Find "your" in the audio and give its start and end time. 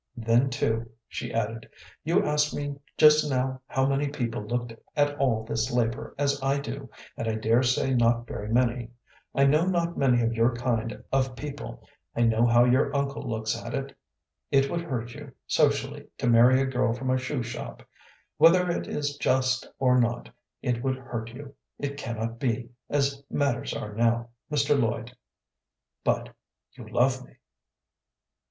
10.33-10.55, 12.65-12.91